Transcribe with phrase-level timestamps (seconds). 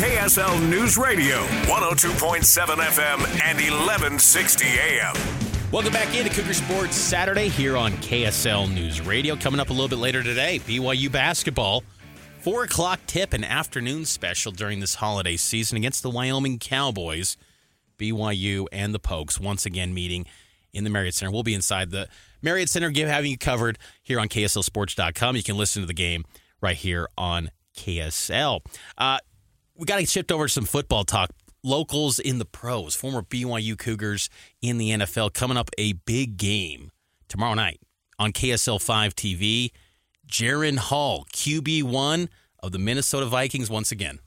[0.00, 5.14] KSL News Radio, 102.7 FM and 1160 AM.
[5.70, 9.36] Welcome back into Cougar Sports Saturday here on KSL News Radio.
[9.36, 11.84] Coming up a little bit later today, BYU basketball.
[12.38, 17.36] Four o'clock tip and afternoon special during this holiday season against the Wyoming Cowboys.
[17.98, 20.24] BYU and the Pokes once again meeting
[20.72, 21.30] in the Marriott Center.
[21.30, 22.08] We'll be inside the
[22.40, 25.36] Marriott Center, having you covered here on KSLSports.com.
[25.36, 26.24] You can listen to the game
[26.62, 28.60] right here on KSL.
[28.96, 29.18] Uh,
[29.80, 31.30] we got to shift over to some football talk.
[31.64, 34.28] Locals in the pros, former BYU Cougars
[34.60, 36.90] in the NFL, coming up a big game
[37.28, 37.80] tomorrow night
[38.18, 39.70] on KSL 5 TV.
[40.30, 42.28] Jaren Hall, QB1
[42.62, 44.18] of the Minnesota Vikings once again.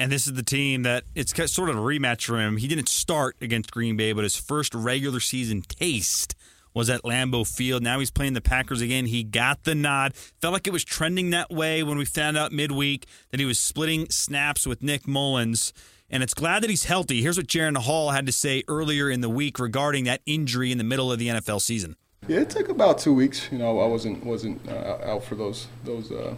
[0.00, 2.56] And this is the team that it's sort of a rematch for him.
[2.56, 6.34] He didn't start against Green Bay, but his first regular season taste
[6.78, 7.82] was at Lambeau Field.
[7.82, 9.06] Now he's playing the Packers again.
[9.06, 10.14] He got the nod.
[10.14, 13.58] Felt like it was trending that way when we found out midweek that he was
[13.58, 15.72] splitting snaps with Nick Mullens.
[16.08, 17.20] And it's glad that he's healthy.
[17.20, 20.78] Here's what Jaren Hall had to say earlier in the week regarding that injury in
[20.78, 21.96] the middle of the NFL season.
[22.26, 23.48] Yeah, it took about two weeks.
[23.50, 26.34] You know, I wasn't wasn't uh, out for those those uh,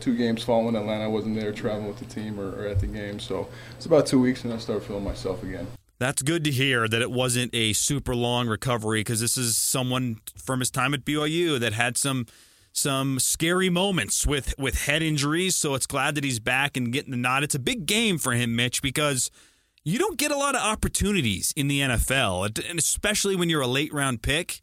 [0.00, 1.04] two games following Atlanta.
[1.04, 4.06] I wasn't there traveling with the team or, or at the game, so it's about
[4.06, 5.66] two weeks, and I started feeling myself again.
[5.98, 10.20] That's good to hear that it wasn't a super long recovery because this is someone
[10.36, 12.26] from his time at BYU that had some
[12.72, 15.56] some scary moments with with head injuries.
[15.56, 17.42] So it's glad that he's back and getting the nod.
[17.42, 19.30] It's a big game for him, Mitch, because
[19.84, 23.66] you don't get a lot of opportunities in the NFL, and especially when you're a
[23.66, 24.60] late round pick.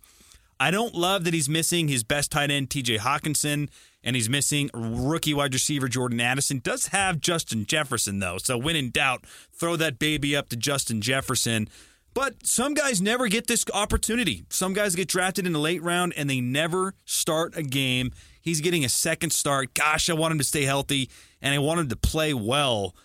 [0.59, 3.69] I don't love that he's missing his best tight end, TJ Hockenson,
[4.03, 6.59] and he's missing rookie wide receiver Jordan Addison.
[6.59, 8.37] Does have Justin Jefferson, though.
[8.37, 11.69] So when in doubt, throw that baby up to Justin Jefferson.
[12.13, 14.45] But some guys never get this opportunity.
[14.49, 18.11] Some guys get drafted in the late round and they never start a game.
[18.39, 19.73] He's getting a second start.
[19.73, 21.09] Gosh, I want him to stay healthy
[21.41, 22.95] and I want him to play well.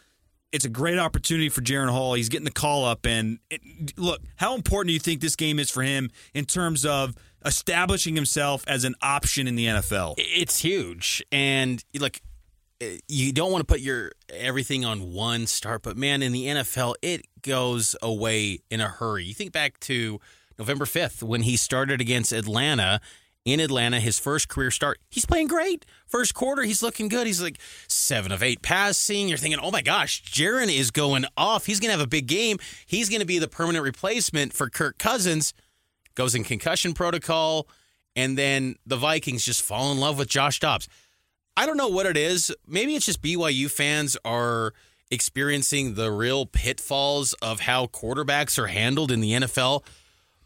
[0.52, 2.14] It's a great opportunity for Jaren Hall.
[2.14, 3.06] He's getting the call up.
[3.06, 3.62] And it,
[3.96, 8.14] look, how important do you think this game is for him in terms of establishing
[8.14, 10.14] himself as an option in the NFL?
[10.18, 11.22] It's huge.
[11.30, 12.20] And look,
[12.80, 16.46] eh, you don't want to put your everything on one start, but man, in the
[16.46, 19.24] NFL, it goes away in a hurry.
[19.24, 20.20] You think back to
[20.58, 23.00] November 5th when he started against Atlanta
[23.52, 24.98] in Atlanta, his first career start.
[25.08, 25.86] He's playing great.
[26.06, 27.26] First quarter, he's looking good.
[27.26, 29.28] He's like seven of eight passing.
[29.28, 31.66] You're thinking, oh my gosh, Jaren is going off.
[31.66, 32.58] He's going to have a big game.
[32.86, 35.54] He's going to be the permanent replacement for Kirk Cousins.
[36.18, 37.68] Goes in concussion protocol.
[38.16, 40.88] And then the Vikings just fall in love with Josh Dobbs.
[41.56, 42.52] I don't know what it is.
[42.66, 44.74] Maybe it's just BYU fans are
[45.12, 49.84] experiencing the real pitfalls of how quarterbacks are handled in the NFL.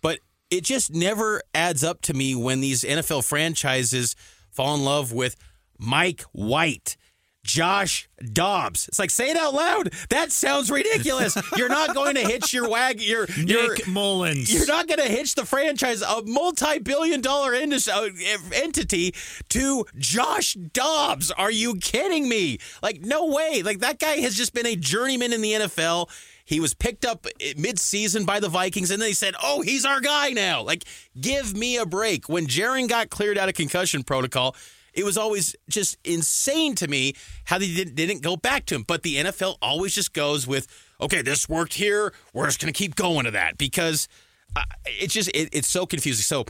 [0.02, 0.18] But
[0.50, 4.14] it just never adds up to me when these NFL franchises
[4.50, 5.36] fall in love with
[5.78, 6.98] Mike White.
[7.44, 8.86] Josh Dobbs.
[8.88, 9.92] It's like say it out loud.
[10.10, 11.36] That sounds ridiculous.
[11.56, 13.00] You're not going to hitch your wag.
[13.00, 14.52] Your Nick Mullens.
[14.52, 18.08] You're not going to hitch the franchise, a multi-billion-dollar industry, uh,
[18.54, 19.14] entity,
[19.48, 21.30] to Josh Dobbs.
[21.32, 22.58] Are you kidding me?
[22.82, 23.62] Like no way.
[23.64, 26.10] Like that guy has just been a journeyman in the NFL.
[26.44, 27.26] He was picked up
[27.56, 30.84] mid-season by the Vikings, and they said, "Oh, he's our guy now." Like,
[31.18, 32.28] give me a break.
[32.28, 34.54] When Jaren got cleared out of concussion protocol
[34.94, 37.14] it was always just insane to me
[37.44, 38.84] how they didn't, didn't go back to him.
[38.86, 40.66] But the NFL always just goes with,
[41.00, 42.12] okay, this worked here.
[42.32, 44.08] We're just going to keep going to that because
[44.54, 46.22] uh, it's just, it, it's so confusing.
[46.22, 46.44] So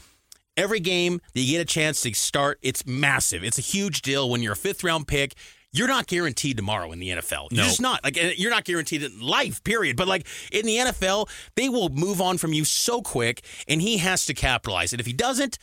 [0.56, 3.44] every game that you get a chance to start, it's massive.
[3.44, 5.34] It's a huge deal when you're a fifth round pick.
[5.74, 7.48] You're not guaranteed tomorrow in the NFL.
[7.50, 7.64] You're No.
[7.64, 8.04] just not.
[8.04, 9.96] Like you're not guaranteed in life, period.
[9.96, 13.96] But like in the NFL, they will move on from you so quick, and he
[13.96, 14.92] has to capitalize.
[14.92, 15.58] And if he doesn't,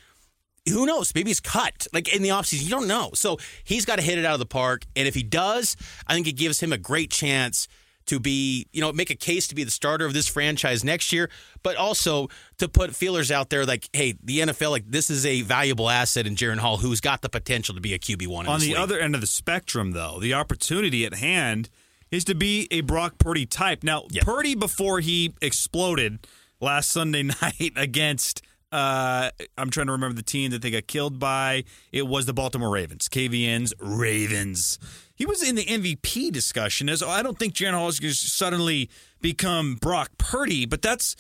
[0.70, 1.14] who knows?
[1.16, 1.88] Maybe he's cut.
[1.94, 3.12] Like in the offseason, you don't know.
[3.14, 4.86] So he's got to hit it out of the park.
[4.96, 5.76] And if he does,
[6.08, 7.68] I think it gives him a great chance
[8.08, 11.14] to be, you know, make a case to be the starter of this franchise next
[11.14, 11.30] year,
[11.62, 12.28] but also
[12.58, 16.26] to put feelers out there like, hey, the NFL, like this is a valuable asset
[16.26, 18.48] in Jaren Hall who's got the potential to be a QB one.
[18.48, 18.76] On the league.
[18.78, 21.70] other end of the spectrum, though, the opportunity at hand
[22.10, 23.84] is to be a Brock Purdy type.
[23.84, 24.24] Now, Yep.
[24.24, 26.26] Purdy, before he exploded
[26.60, 31.20] last Sunday night against Uh, I'm trying to remember the team that they got killed
[31.20, 31.64] by.
[31.92, 33.10] It was the Baltimore Ravens.
[33.10, 34.78] KVN's Ravens.
[35.16, 36.88] He was in the MVP discussion.
[36.88, 38.90] As I don't think Jaren Hall is going to suddenly
[39.22, 41.16] become Brock Purdy, but that's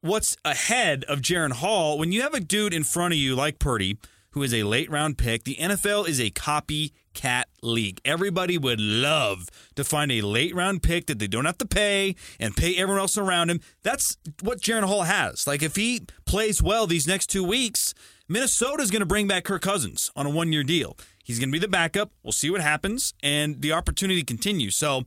[0.00, 1.98] what's ahead of Jaren Hall.
[1.98, 3.98] When you have a dude in front of you like Purdy,
[4.32, 8.00] who is a late round pick, the NFL is a copycat league.
[8.04, 12.14] Everybody would love to find a late round pick that they don't have to pay
[12.38, 13.60] and pay everyone else around him.
[13.82, 15.46] That's what Jaren Hall has.
[15.46, 17.94] Like if he plays well these next two weeks,
[18.28, 20.96] Minnesota is going to bring back Kirk Cousins on a one year deal.
[21.24, 22.10] He's going to be the backup.
[22.22, 24.74] We'll see what happens, and the opportunity continues.
[24.76, 25.04] So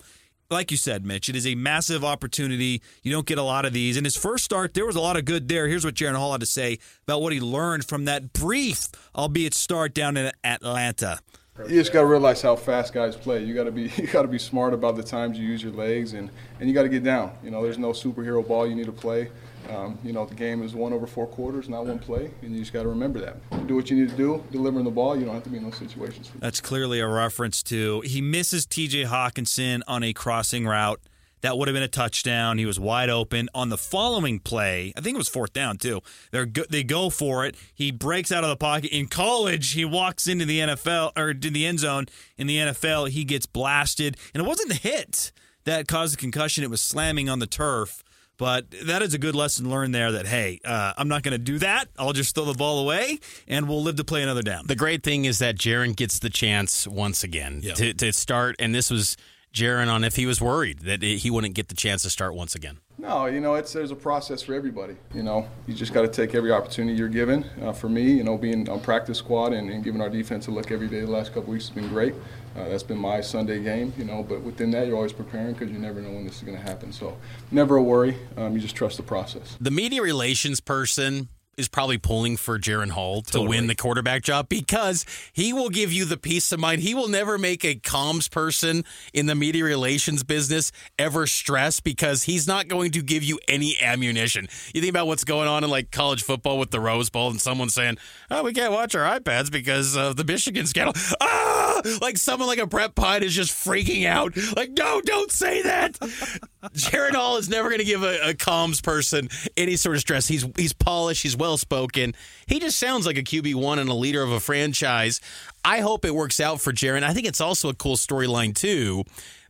[0.54, 2.82] like you said, Mitch, it is a massive opportunity.
[3.02, 3.98] You don't get a lot of these.
[3.98, 5.68] In his first start, there was a lot of good there.
[5.68, 8.86] Here's what Jaren Hall had to say about what he learned from that brief,
[9.16, 11.20] albeit start down in Atlanta.
[11.60, 13.44] You just got to realize how fast guys play.
[13.44, 15.72] You got to be you got to be smart about the times you use your
[15.72, 17.32] legs, and, and you got to get down.
[17.44, 19.30] You know, there's no superhero ball you need to play.
[19.70, 22.60] Um, you know, the game is one over four quarters, not one play, and you
[22.60, 23.68] just got to remember that.
[23.68, 25.16] Do what you need to do, delivering the ball.
[25.16, 26.32] You don't have to be in those situations.
[26.40, 29.04] That's clearly a reference to he misses T.J.
[29.04, 31.00] Hockenson on a crossing route.
[31.44, 32.58] That would have been a touchdown.
[32.58, 34.94] He was wide open on the following play.
[34.98, 36.02] I think it was fourth down too.
[36.32, 37.56] They go, they go for it.
[37.76, 38.92] He breaks out of the pocket.
[38.92, 42.06] In college, he walks into the NFL or to the end zone.
[42.38, 45.32] In the NFL, he gets blasted, and it wasn't the hit
[45.66, 46.64] that caused the concussion.
[46.64, 48.04] It was slamming on the turf.
[48.38, 51.38] But that is a good lesson learned there that, hey, uh, I'm not going to
[51.38, 51.86] do that.
[52.00, 54.66] I'll just throw the ball away and we'll live to play another down.
[54.66, 57.76] The great thing is that Jaren gets the chance once again Yeah.
[57.76, 58.56] to, to start.
[58.58, 59.18] And this was
[59.54, 62.56] Jaren on if he was worried that he wouldn't get the chance to start once
[62.56, 62.80] again.
[62.98, 64.96] No, you know, it's there's a process for everybody.
[65.14, 67.44] You know, you just got to take every opportunity you're given.
[67.62, 70.52] Uh, for me, you know, being on practice squad and, and giving our defense a
[70.52, 72.16] look every day the last couple weeks has been great.
[72.56, 74.24] Uh, that's been my Sunday game, you know.
[74.24, 76.64] But within that, you're always preparing because you never know when this is going to
[76.64, 76.92] happen.
[76.92, 77.18] So,
[77.52, 78.18] never a worry.
[78.38, 79.58] Um, you just trust the process.
[79.60, 84.50] The media relations person is probably pulling for Jaren Hall to win the quarterback job
[84.50, 86.82] because he will give you the peace of mind.
[86.82, 88.84] He will never make a comms person
[89.14, 93.78] in the media relations business ever stress because he's not going to give you any
[93.82, 94.48] ammunition.
[94.74, 97.40] You think about what's going on in like college football with the Rose Bowl and
[97.40, 97.98] someone saying,
[98.32, 102.60] "Oh, we can't watch our iPads because of the Michigan scandal." Ah, like someone like
[102.60, 104.36] a Brett Pyne is just freaking out.
[104.56, 105.94] Like, no, don't say that.
[106.74, 110.28] Jaren Hall is never going to give a, a comms person any sort of stress.
[110.28, 111.24] He's he's polished.
[111.24, 112.16] He's well spoken.
[112.48, 115.20] He just sounds like a QB one and a leader of a franchise.
[115.66, 117.04] I hope it works out for Jaren.
[117.04, 119.04] I think it's also a cool storyline too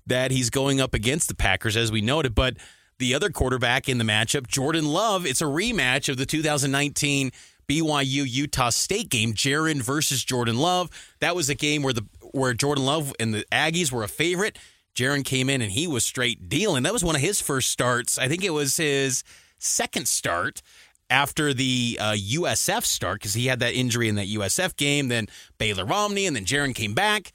[0.07, 2.57] that he's going up against the Packers as we noted, but
[2.97, 5.23] the other quarterback in the matchup, Jordan Love.
[5.23, 7.29] It's a rematch of the 2019
[7.69, 10.89] BYU Utah State game, Jaren versus Jordan Love.
[11.19, 14.57] That was a game where the where Jordan Love and the Aggies were a favorite.
[14.95, 16.81] Jaren came in and he was straight dealing.
[16.81, 18.17] That was one of his first starts.
[18.17, 19.23] I think it was his
[19.59, 20.63] second start
[21.09, 25.07] after the uh, USF start because he had that injury in that USF game.
[25.07, 25.27] Then
[25.57, 27.31] Baylor Romney, and then Jaren came back.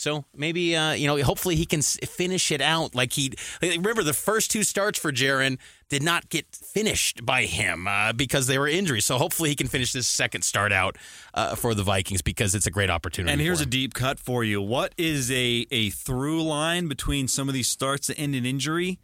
[0.00, 3.34] So maybe uh, you know, hopefully he can finish it out like he.
[3.60, 5.58] Remember the first two starts for Jaren
[5.90, 9.04] did not get finished by him uh, because they were injuries.
[9.04, 10.96] So hopefully he can finish this second start out
[11.34, 13.30] uh, for the Vikings because it's a great opportunity.
[13.30, 14.62] And here's a deep cut for you.
[14.62, 19.00] What is a a through line between some of these starts that end in injury?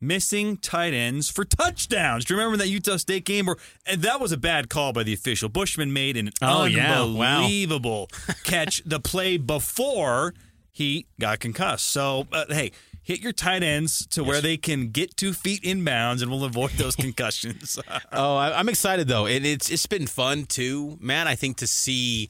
[0.00, 2.24] Missing tight ends for touchdowns.
[2.24, 5.02] Do you remember that Utah State game where and that was a bad call by
[5.02, 5.48] the official?
[5.48, 7.00] Bushman made an Oh, yeah.
[7.04, 7.38] Wow.
[7.38, 8.08] unbelievable
[8.44, 10.34] catch the play before
[10.70, 11.88] he got concussed.
[11.88, 12.70] So uh, hey,
[13.02, 16.70] hit your tight ends to where they can get two feet inbounds, and we'll avoid
[16.72, 17.76] those concussions.
[18.12, 19.26] Oh, I'm excited though.
[19.26, 21.26] It, it's it's been fun too, Matt.
[21.26, 22.28] I think to see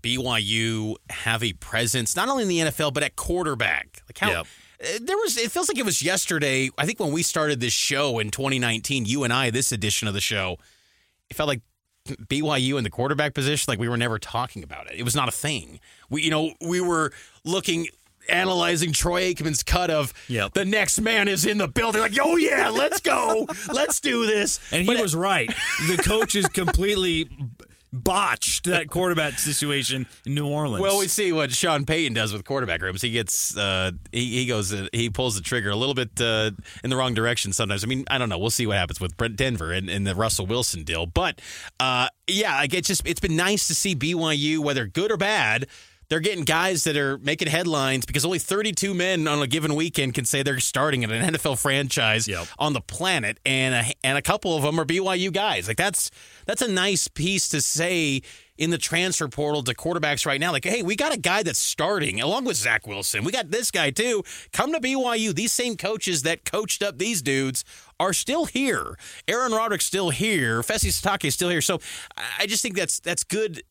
[0.00, 4.02] BYU have a presence not only in the NFL but at quarterback.
[4.08, 4.46] Like how Yep.
[5.00, 5.36] There was.
[5.36, 6.70] It feels like it was yesterday.
[6.76, 10.14] I think when we started this show in 2019, you and I, this edition of
[10.14, 10.56] the show,
[11.30, 11.60] it felt like
[12.08, 14.98] BYU in the quarterback position, like we were never talking about it.
[14.98, 15.78] It was not a thing.
[16.10, 17.12] We, you know, we were
[17.44, 17.86] looking,
[18.28, 20.54] analyzing Troy Aikman's cut of Yep.
[20.54, 22.00] the next man is in the building.
[22.00, 24.58] Like, oh yeah, let's go, let's do this.
[24.72, 25.48] And he was right.
[25.88, 27.28] The coach is completely
[27.92, 30.82] botched that quarterback situation in New Orleans.
[30.82, 33.02] Well, we see what Sean Payton does with quarterback rooms.
[33.02, 36.52] He gets, uh, he, he goes, uh, he pulls the trigger a little bit uh,
[36.82, 37.84] in the wrong direction sometimes.
[37.84, 38.38] I mean, I don't know.
[38.38, 41.06] We'll see what happens with Brent Denver and, and the Russell Wilson deal.
[41.06, 41.40] But
[41.78, 45.66] uh, yeah, like it's just, it's been nice to see BYU, whether good or bad.
[46.12, 50.12] They're getting guys that are making headlines because only 32 men on a given weekend
[50.12, 52.48] can say they're starting at an NFL franchise Yep.
[52.58, 55.68] on the planet, and a, and a couple of them are BYU guys.
[55.68, 56.10] Like that's
[56.44, 58.20] that's a nice piece to say
[58.58, 60.52] in the transfer portal to quarterbacks right now.
[60.52, 63.24] Like, hey, we got a guy that's starting along with Zach Wilson.
[63.24, 64.22] We got this guy too.
[64.52, 65.34] Come to BYU.
[65.34, 67.64] These same coaches that coached up these dudes
[67.98, 68.98] are still here.
[69.26, 70.60] Aaron Roderick's still here.
[70.60, 71.62] Fesi Sitake is still here.
[71.62, 71.80] So
[72.38, 73.62] I just think that's that's good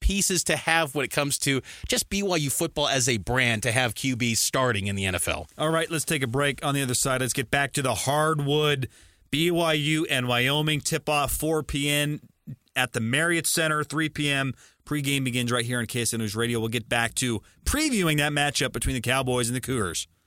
[0.00, 3.94] pieces to have when it comes to just BYU football as a brand to have
[3.94, 5.46] QB starting in the NFL.
[5.58, 6.64] All right, let's take a break.
[6.64, 8.88] On the other side, let's get back to the hardwood.
[9.30, 12.20] BYU and Wyoming tip off 4 p.m.
[12.74, 14.54] at the Marriott Center, 3 p.m.
[14.84, 16.58] Pregame begins right here on KSL News Radio.
[16.58, 20.08] We'll get back to previewing that matchup between the Cowboys and the Cougars.